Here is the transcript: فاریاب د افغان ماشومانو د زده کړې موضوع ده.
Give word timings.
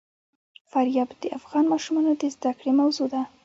فاریاب 0.71 1.09
د 1.21 1.25
افغان 1.37 1.65
ماشومانو 1.73 2.11
د 2.21 2.23
زده 2.35 2.51
کړې 2.57 2.71
موضوع 2.81 3.07
ده. 3.13 3.21